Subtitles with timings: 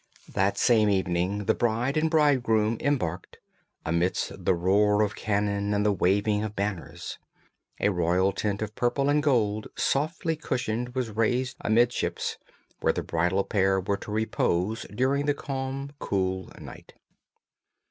[0.33, 3.37] That same evening the bride and bridegroom embarked,
[3.85, 7.19] amidst the roar of cannon and the waving of banners.
[7.79, 12.39] A royal tent of purple and gold softly cushioned was raised amidships
[12.79, 16.95] where the bridal pair were to repose during the calm cool night.